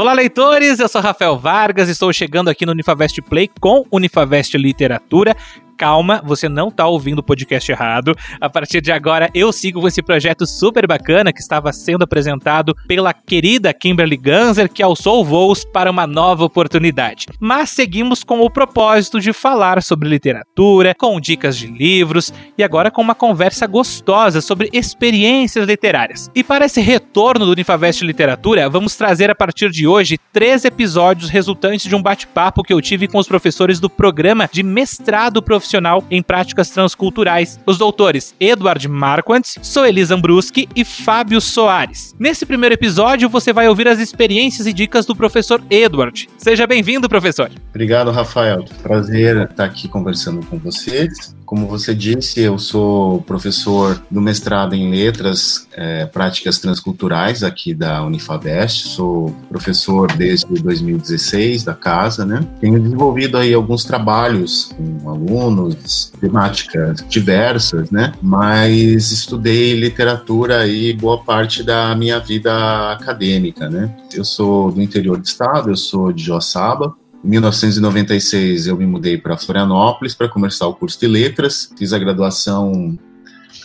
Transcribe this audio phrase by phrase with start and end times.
[0.00, 0.78] Olá, leitores!
[0.78, 5.36] Eu sou Rafael Vargas e estou chegando aqui no Unifavest Play com Unifavest Literatura
[5.78, 8.16] calma, você não tá ouvindo o podcast errado.
[8.40, 13.14] A partir de agora, eu sigo esse projeto super bacana que estava sendo apresentado pela
[13.14, 17.26] querida Kimberly Ganser, que alçou voos para uma nova oportunidade.
[17.38, 22.90] Mas seguimos com o propósito de falar sobre literatura, com dicas de livros e agora
[22.90, 26.28] com uma conversa gostosa sobre experiências literárias.
[26.34, 31.30] E para esse retorno do Unifavest Literatura, vamos trazer a partir de hoje três episódios
[31.30, 35.67] resultantes de um bate-papo que eu tive com os professores do programa de mestrado profissional
[35.68, 42.14] profissional em práticas transculturais, os doutores Edward Marquandt, Soeli Zambruski e Fábio Soares.
[42.18, 46.28] Nesse primeiro episódio, você vai ouvir as experiências e dicas do professor Edward.
[46.38, 47.50] Seja bem-vindo, professor.
[47.70, 48.64] Obrigado, Rafael.
[48.82, 51.36] Prazer estar aqui conversando com vocês.
[51.48, 58.04] Como você disse, eu sou professor do mestrado em Letras é, Práticas Transculturais aqui da
[58.04, 58.88] Unifabest.
[58.88, 62.46] Sou professor desde 2016 da casa, né?
[62.60, 68.12] Tenho desenvolvido aí alguns trabalhos com alunos, temáticas diversas, né?
[68.20, 73.96] Mas estudei literatura aí boa parte da minha vida acadêmica, né?
[74.12, 79.18] Eu sou do interior do estado, eu sou de Joaçaba, em 1996 eu me mudei
[79.18, 82.98] para Florianópolis para começar o curso de letras, fiz a graduação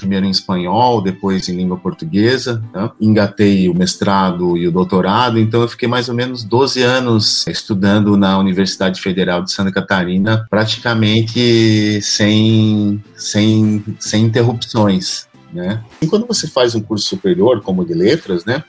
[0.04, 2.92] primeiro em espanhol, depois em língua portuguesa, né?
[3.00, 8.18] engatei o mestrado e o doutorado, então eu fiquei mais ou menos 12 anos estudando
[8.18, 15.26] na Universidade Federal de Santa Catarina, praticamente sem, sem, sem interrupções.
[15.54, 15.82] Né?
[16.02, 18.64] E quando você faz um curso superior, como de letras, né,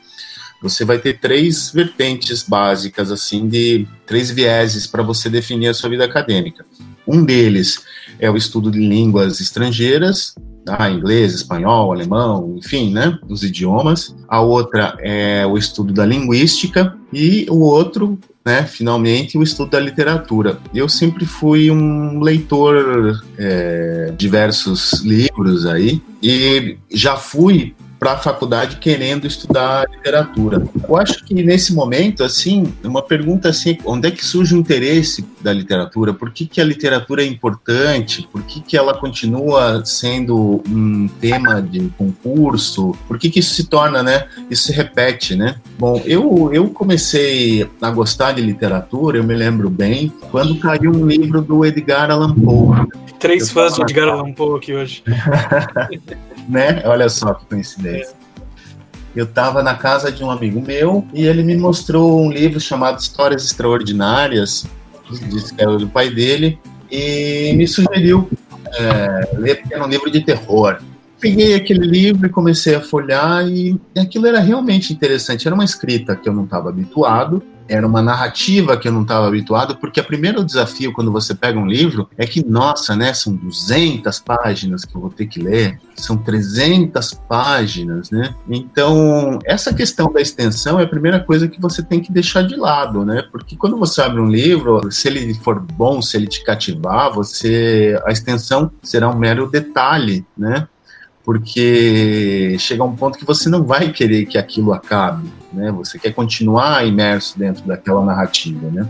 [0.65, 5.91] você vai ter três vertentes básicas, assim, de três vieses para você definir a sua
[5.91, 6.65] vida acadêmica.
[7.07, 7.85] Um deles
[8.19, 10.35] é o estudo de línguas estrangeiras,
[10.65, 10.91] tá?
[10.91, 14.17] inglês, espanhol, alemão, enfim, né, os idiomas.
[14.27, 19.81] A outra é o estudo da linguística e o outro, né, finalmente, o estudo da
[19.81, 20.59] literatura.
[20.75, 28.77] Eu sempre fui um leitor é, diversos livros aí e já fui para a faculdade
[28.77, 30.63] querendo estudar literatura.
[30.87, 35.25] Eu acho que nesse momento, assim, uma pergunta assim, onde é que surge o interesse
[35.45, 36.15] da literatura?
[36.15, 38.27] Por que, que a literatura é importante?
[38.33, 42.97] Por que, que ela continua sendo um tema de concurso?
[43.07, 44.27] Por que, que isso se torna, né?
[44.51, 45.57] Isso se repete, né?
[45.79, 51.07] Bom, eu, eu comecei a gostar de literatura, eu me lembro bem, quando caiu um
[51.07, 52.87] livro do Edgar Allan Poe.
[53.19, 55.05] Três fãs do Edgar Allan Poe aqui hoje.
[56.49, 56.83] né?
[56.87, 58.15] Olha só que coincidência.
[59.15, 62.99] Eu estava na casa de um amigo meu e ele me mostrou um livro chamado
[62.99, 64.67] Histórias Extraordinárias,
[65.21, 66.59] disse que era do pai dele,
[66.91, 68.29] e me sugeriu
[68.67, 70.79] é, ler, porque era um livro de terror.
[71.21, 75.47] Peguei aquele livro e comecei a folhar, e aquilo era realmente interessante.
[75.47, 79.27] Era uma escrita que eu não estava habituado, era uma narrativa que eu não estava
[79.27, 83.35] habituado, porque o primeiro desafio quando você pega um livro é que, nossa, né, são
[83.35, 88.35] 200 páginas que eu vou ter que ler, são 300 páginas, né?
[88.49, 92.57] Então, essa questão da extensão é a primeira coisa que você tem que deixar de
[92.57, 93.25] lado, né?
[93.31, 97.99] Porque quando você abre um livro, se ele for bom, se ele te cativar, você
[98.05, 100.67] a extensão será um mero detalhe, né?
[101.25, 105.73] Porque chega um ponto que você não vai querer que aquilo acabe, né?
[105.73, 108.87] Você quer continuar imerso dentro daquela narrativa, né?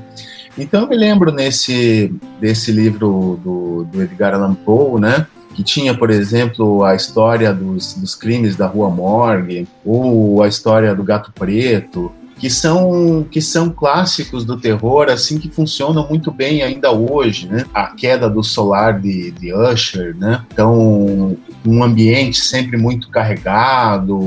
[0.58, 5.26] Então eu me lembro nesse desse livro do, do Edgar Allan Poe, né?
[5.54, 10.92] Que tinha, por exemplo, a história dos, dos crimes da Rua Morgue, ou a história
[10.92, 16.62] do Gato Preto, que são que são clássicos do terror assim que funcionam muito bem
[16.62, 17.64] ainda hoje, né?
[17.72, 20.44] A queda do solar de, de Usher, né?
[20.52, 24.18] Então um ambiente sempre muito carregado.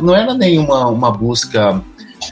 [0.00, 1.82] Não era nenhuma uma busca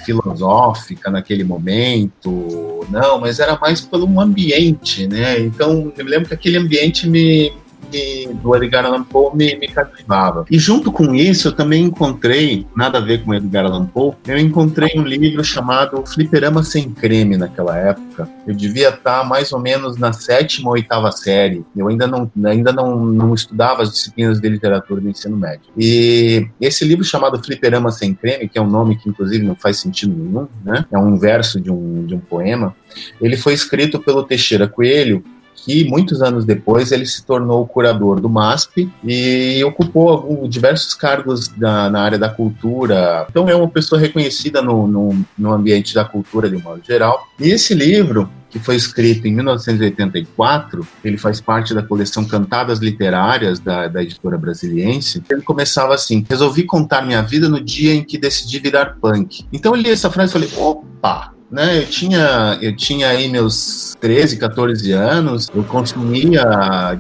[0.04, 5.40] filosófica naquele momento, não, mas era mais pelo um ambiente, né?
[5.40, 7.52] Então eu me lembro que aquele ambiente me
[7.94, 10.44] me, do Edgar Allan Poe me, me cativava.
[10.50, 14.38] E junto com isso, eu também encontrei, nada a ver com Edgar Allan Poe, eu
[14.38, 18.28] encontrei um livro chamado Fliperama Sem Creme naquela época.
[18.46, 21.64] Eu devia estar mais ou menos na sétima ou oitava série.
[21.76, 25.66] Eu ainda não, ainda não, não estudava as disciplinas de literatura do ensino médio.
[25.76, 29.78] E esse livro chamado Fliperama Sem Creme, que é um nome que inclusive não faz
[29.78, 30.84] sentido nenhum, né?
[30.90, 32.74] É um verso de um, de um poema.
[33.20, 35.24] Ele foi escrito pelo Teixeira Coelho
[35.64, 41.88] que muitos anos depois ele se tornou curador do MASP e ocupou diversos cargos na,
[41.88, 43.26] na, área da cultura.
[43.30, 47.26] Então é uma pessoa reconhecida no, no, no ambiente da cultura de um modo geral.
[47.40, 53.58] E esse livro, que foi escrito em 1984, ele faz parte da coleção Cantadas Literárias
[53.58, 55.22] da, da editora brasiliense.
[55.28, 59.44] Ele começava assim: Resolvi contar minha vida no dia em que decidi virar punk.
[59.52, 61.78] Então eu li essa frase e falei: opa, né?
[61.78, 66.42] Eu tinha, eu tinha aí meus 13, 14 anos, eu consumia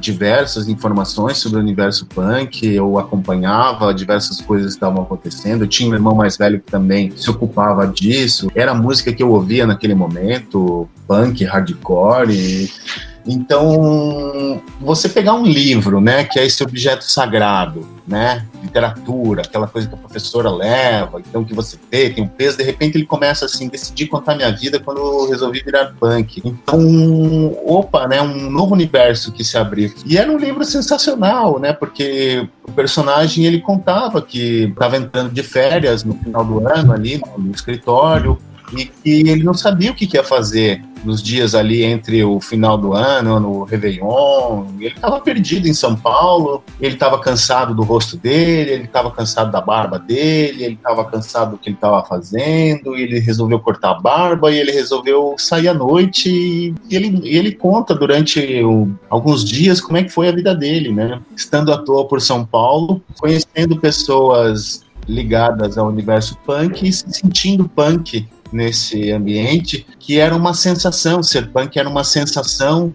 [0.00, 5.64] diversas informações sobre o universo punk, eu acompanhava diversas coisas que estavam acontecendo.
[5.64, 8.48] Eu tinha um irmão mais velho que também se ocupava disso.
[8.54, 12.32] Era a música que eu ouvia naquele momento, punk, hardcore.
[12.32, 12.70] E
[13.26, 19.88] então, você pegar um livro, né, que é esse objeto sagrado, né, literatura, aquela coisa
[19.88, 23.46] que a professora leva, então que você vê, tem um peso, de repente ele começa
[23.46, 26.42] assim, decidi contar minha vida quando eu resolvi virar punk.
[26.44, 26.78] Então,
[27.64, 29.92] opa, né, um novo universo que se abriu.
[30.04, 35.42] E era um livro sensacional, né, porque o personagem ele contava que estava entrando de
[35.42, 38.38] férias no final do ano ali no escritório,
[38.76, 42.78] e que ele não sabia o que, ia fazer nos dias ali entre o final
[42.78, 44.64] do ano, no Réveillon.
[44.78, 49.52] Ele estava perdido em São Paulo, ele estava cansado do rosto dele, ele estava cansado
[49.52, 54.00] da barba dele, ele estava cansado do que ele estava fazendo, ele resolveu cortar a
[54.00, 59.80] barba e ele resolveu sair à noite e ele, ele conta durante o, alguns dias
[59.80, 61.20] como é que foi a vida dele, né?
[61.36, 67.68] Estando à toa por São Paulo, conhecendo pessoas ligadas ao universo punk e se sentindo
[67.68, 72.94] punk nesse ambiente, que era uma sensação, ser punk era uma sensação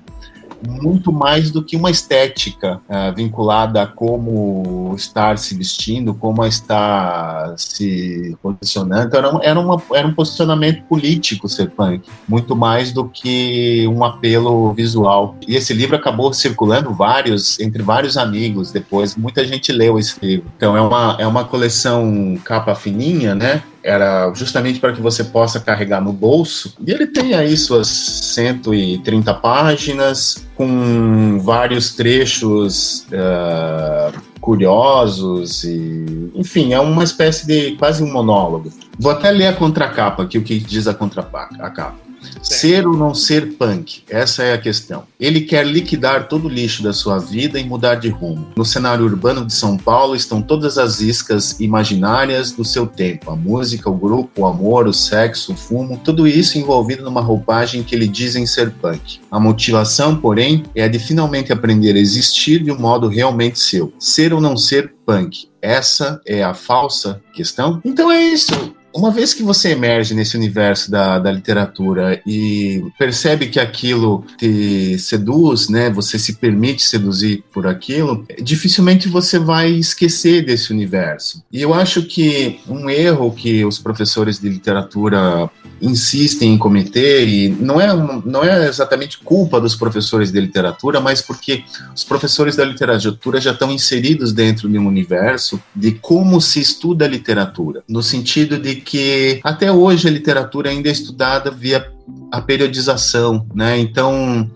[0.68, 7.54] muito mais do que uma estética uh, vinculada a como estar se vestindo, como estar
[7.58, 9.16] se posicionando.
[9.16, 14.74] Era, era, uma, era um posicionamento político ser punk, muito mais do que um apelo
[14.74, 15.36] visual.
[15.48, 19.16] E esse livro acabou circulando vários, entre vários amigos depois.
[19.16, 20.52] Muita gente leu esse livro.
[20.58, 23.64] Então é uma, é uma coleção capa fininha, né?
[23.84, 26.76] Era justamente para que você possa carregar no bolso.
[26.86, 36.80] E ele tem aí suas 130 páginas, com vários trechos uh, curiosos e, enfim, é
[36.80, 38.72] uma espécie de quase um monólogo.
[38.98, 42.09] Vou até ler a contracapa aqui, o que diz a contracapa.
[42.42, 44.04] Ser ou não ser punk?
[44.10, 45.04] Essa é a questão.
[45.20, 48.48] Ele quer liquidar todo o lixo da sua vida e mudar de rumo.
[48.56, 53.36] No cenário urbano de São Paulo estão todas as iscas imaginárias do seu tempo: a
[53.36, 57.96] música, o grupo, o amor, o sexo, o fumo, tudo isso envolvido numa roupagem que
[57.96, 59.20] ele dizem ser punk.
[59.30, 63.94] A motivação, porém, é a de finalmente aprender a existir de um modo realmente seu.
[64.00, 65.50] Ser ou não ser punk?
[65.62, 67.82] Essa é a falsa questão?
[67.84, 73.48] Então é isso uma vez que você emerge nesse universo da, da literatura e percebe
[73.48, 80.46] que aquilo te seduz, né, você se permite seduzir por aquilo, dificilmente você vai esquecer
[80.46, 81.44] desse universo.
[81.52, 85.50] E eu acho que um erro que os professores de literatura
[85.82, 87.88] insistem em cometer, e não é,
[88.26, 91.64] não é exatamente culpa dos professores de literatura, mas porque
[91.96, 97.06] os professores da literatura já estão inseridos dentro de um universo de como se estuda
[97.06, 101.92] a literatura, no sentido de que até hoje a literatura ainda é estudada via
[102.32, 103.80] a periodização, né?
[103.80, 104.50] Então,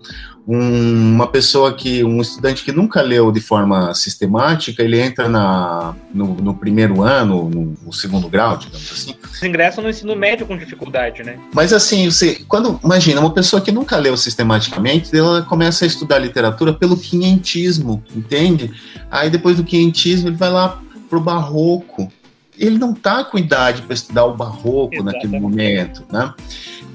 [0.46, 5.94] um, uma pessoa que, um estudante que nunca leu de forma sistemática, ele entra na,
[6.12, 9.14] no, no primeiro ano, no, no, segundo grau, digamos assim.
[9.32, 11.38] Você ingressa no ensino médio com dificuldade, né?
[11.52, 16.18] Mas assim, você, quando, imagina, uma pessoa que nunca leu sistematicamente, ela começa a estudar
[16.18, 18.70] literatura pelo quinhentismo, entende?
[19.10, 22.12] Aí depois do quinhentismo ele vai lá pro barroco.
[22.56, 25.26] Ele não tá com idade para estudar o barroco Exatamente.
[25.26, 26.32] naquele momento, né?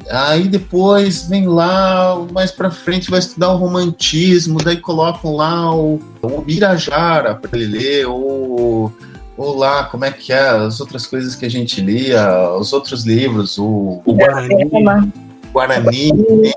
[0.09, 5.99] Aí depois vem lá, mais para frente vai estudar o romantismo, daí colocam lá o,
[6.21, 8.91] o Birajara para ele ler, ou,
[9.37, 13.05] ou lá, como é que é, as outras coisas que a gente lia, os outros
[13.05, 15.13] livros, o, o Guarani.
[15.53, 16.53] Guarani né?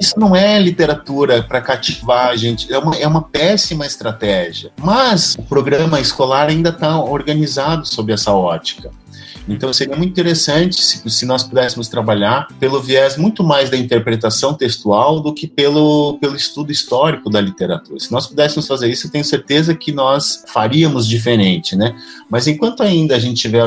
[0.00, 4.70] Isso não é literatura para cativar a gente, é uma, é uma péssima estratégia.
[4.80, 8.90] Mas o programa escolar ainda está organizado sob essa ótica.
[9.48, 14.54] Então seria muito interessante se, se, nós pudéssemos trabalhar pelo viés muito mais da interpretação
[14.54, 17.98] textual do que pelo, pelo estudo histórico da literatura.
[17.98, 21.96] Se nós pudéssemos fazer isso, eu tenho certeza que nós faríamos diferente, né?
[22.30, 23.64] Mas enquanto ainda a gente estiver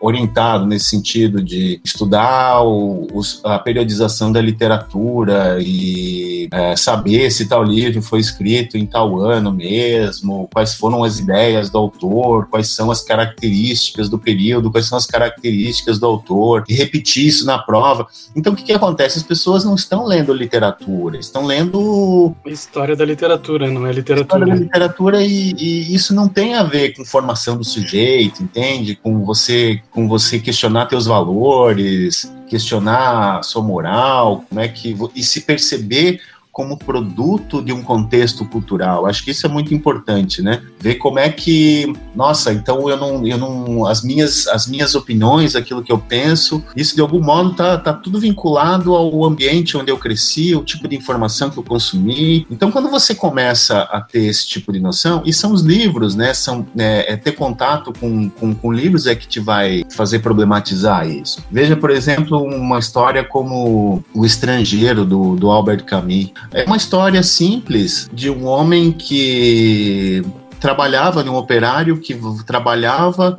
[0.00, 3.08] orientado nesse sentido de estudar o,
[3.42, 9.52] a periodização da literatura e é, saber se tal livro foi escrito em tal ano
[9.52, 14.98] mesmo, quais foram as ideias do autor, quais são as características do período quais são
[14.98, 18.06] as características do autor, e repetir isso na prova.
[18.34, 19.18] Então, o que, que acontece?
[19.18, 22.34] As pessoas não estão lendo literatura, estão lendo.
[22.46, 24.44] História da literatura, não é literatura.
[24.44, 28.96] História da literatura, e, e isso não tem a ver com formação do sujeito, entende?
[28.96, 34.96] Com você, com você questionar teus valores, questionar sua moral, como é que.
[35.14, 36.20] e se perceber
[36.54, 39.06] como produto de um contexto cultural.
[39.06, 40.62] Acho que isso é muito importante, né?
[40.78, 45.56] Ver como é que, nossa, então eu não, eu não, as minhas, as minhas opiniões,
[45.56, 49.90] aquilo que eu penso, isso de algum modo tá, tá tudo vinculado ao ambiente onde
[49.90, 52.46] eu cresci, o tipo de informação que eu consumi.
[52.48, 56.32] Então, quando você começa a ter esse tipo de noção, e são os livros, né?
[56.32, 61.08] São é, é ter contato com, com, com livros é que te vai fazer problematizar
[61.08, 61.44] isso.
[61.50, 66.30] Veja, por exemplo, uma história como O Estrangeiro do, do Albert Camus.
[66.52, 70.22] É uma história simples de um homem que
[70.60, 73.38] trabalhava num operário que trabalhava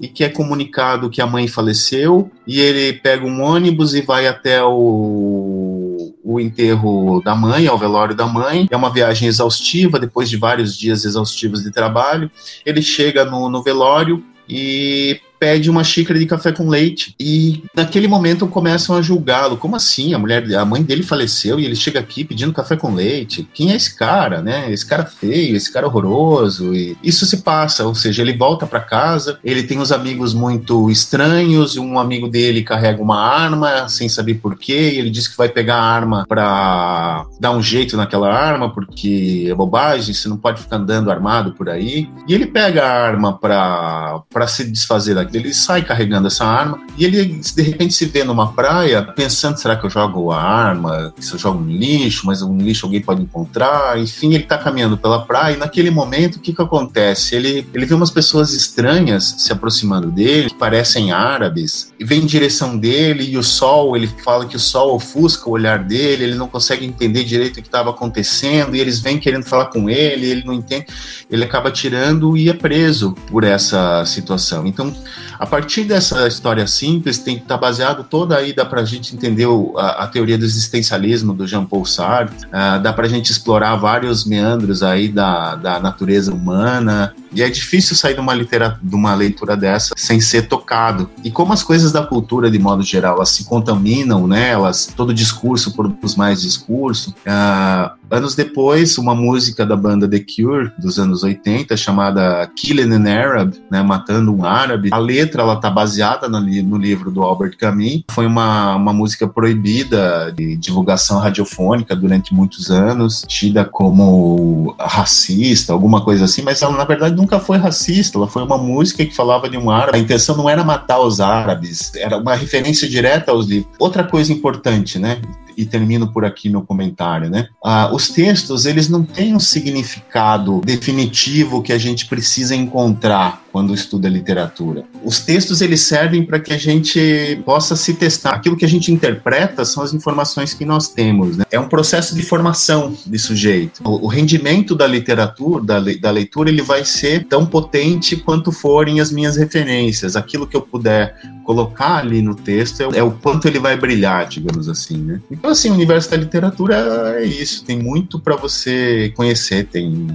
[0.00, 4.26] e que é comunicado que a mãe faleceu e ele pega um ônibus e vai
[4.26, 8.66] até o, o enterro da mãe, ao velório da mãe.
[8.70, 12.30] É uma viagem exaustiva, depois de vários dias exaustivos de trabalho.
[12.66, 18.06] Ele chega no, no velório e pede uma xícara de café com leite e naquele
[18.06, 19.56] momento começam a julgá-lo.
[19.56, 20.14] Como assim?
[20.14, 23.48] A mulher, a mãe dele faleceu e ele chega aqui pedindo café com leite.
[23.52, 24.72] Quem é esse cara, né?
[24.72, 26.72] Esse cara feio, esse cara horroroso.
[26.72, 30.88] E isso se passa, ou seja, ele volta para casa, ele tem uns amigos muito
[30.88, 35.36] estranhos, um amigo dele carrega uma arma sem saber por quê, e ele diz que
[35.36, 40.36] vai pegar a arma para dar um jeito naquela arma porque é bobagem, você não
[40.36, 42.08] pode ficar andando armado por aí.
[42.28, 47.04] E ele pega a arma para se desfazer daquilo ele sai carregando essa arma e
[47.04, 51.12] ele de repente se vê numa praia pensando: será que eu jogo a arma?
[51.18, 53.98] Se eu jogo no lixo, mas um lixo alguém pode encontrar.
[53.98, 57.34] Enfim, ele está caminhando pela praia e naquele momento o que, que acontece?
[57.34, 62.26] Ele, ele vê umas pessoas estranhas se aproximando dele, que parecem árabes, e vem em
[62.26, 66.34] direção dele e o sol, ele fala que o sol ofusca o olhar dele, ele
[66.34, 70.26] não consegue entender direito o que estava acontecendo e eles vêm querendo falar com ele,
[70.26, 70.86] ele não entende,
[71.30, 74.66] ele acaba tirando e é preso por essa situação.
[74.66, 74.94] Então,
[75.42, 78.84] a partir dessa história simples, tem que estar tá baseado toda aí, dá para a
[78.84, 83.32] gente entender a, a, teoria do existencialismo do Jean-Paul Sartre, uh, dá para a gente
[83.32, 88.80] explorar vários meandros aí da, da natureza humana, e é difícil sair de uma, literatura,
[88.82, 91.10] de uma leitura dessa sem ser tocado.
[91.24, 94.50] E como as coisas da cultura, de modo geral, elas se contaminam, né?
[94.50, 97.14] Elas, todo discurso produz mais discurso.
[97.26, 103.10] Uh, anos depois, uma música da banda The Cure, dos anos 80, chamada Killing an
[103.10, 103.82] Arab, né?
[103.82, 104.90] Matando um árabe.
[104.92, 108.02] A letra, ela tá baseada no, no livro do Albert Camus.
[108.10, 116.02] Foi uma, uma música proibida de divulgação radiofônica durante muitos anos, tida como racista, alguma
[116.02, 119.48] coisa assim, mas ela, na verdade, nunca foi racista, ela foi uma música que falava
[119.48, 119.96] de um árabe.
[119.96, 123.72] A intenção não era matar os árabes, era uma referência direta aos livros.
[123.78, 125.20] Outra coisa importante, né?
[125.56, 127.48] e termino por aqui meu comentário, né?
[127.62, 133.74] Ah, os textos, eles não têm um significado definitivo que a gente precisa encontrar quando
[133.74, 134.84] estuda literatura.
[135.04, 138.30] Os textos, eles servem para que a gente possa se testar.
[138.30, 141.44] Aquilo que a gente interpreta são as informações que nós temos, né?
[141.50, 143.82] É um processo de formação de sujeito.
[143.84, 149.00] O, o rendimento da literatura, da, da leitura, ele vai ser tão potente quanto forem
[149.00, 150.16] as minhas referências.
[150.16, 154.26] Aquilo que eu puder colocar ali no texto é, é o quanto ele vai brilhar,
[154.26, 155.20] digamos assim, né?
[155.30, 160.08] Então, assim, o universo da literatura é isso, tem muito para você conhecer, tem,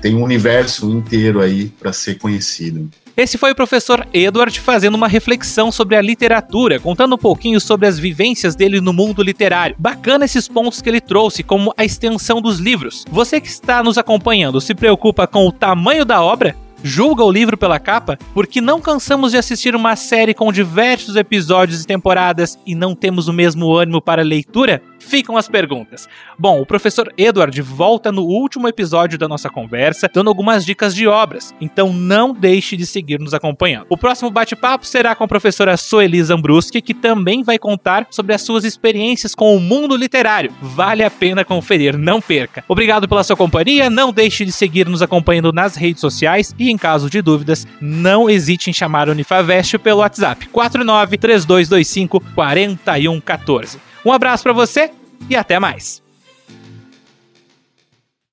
[0.00, 2.88] tem um universo inteiro aí para ser conhecido.
[3.18, 7.88] Esse foi o professor Edward fazendo uma reflexão sobre a literatura, contando um pouquinho sobre
[7.88, 9.74] as vivências dele no mundo literário.
[9.76, 13.04] Bacana esses pontos que ele trouxe, como a extensão dos livros.
[13.10, 16.54] Você que está nos acompanhando se preocupa com o tamanho da obra?
[16.82, 21.82] Julga o livro pela capa, porque não cansamos de assistir uma série com diversos episódios
[21.82, 24.82] e temporadas e não temos o mesmo ânimo para a leitura?
[25.08, 26.08] ficam as perguntas.
[26.38, 31.06] Bom, o professor Edward volta no último episódio da nossa conversa, dando algumas dicas de
[31.06, 33.86] obras, então não deixe de seguir nos acompanhando.
[33.88, 38.42] O próximo bate-papo será com a professora Soeli Zambruski, que também vai contar sobre as
[38.42, 40.52] suas experiências com o mundo literário.
[40.60, 42.64] Vale a pena conferir, não perca.
[42.68, 46.78] Obrigado pela sua companhia, não deixe de seguir nos acompanhando nas redes sociais e, em
[46.78, 53.78] caso de dúvidas, não hesite em chamar o Unifavest pelo WhatsApp 49 3225 4114.
[54.04, 54.90] Um abraço para você
[55.28, 56.02] e até mais.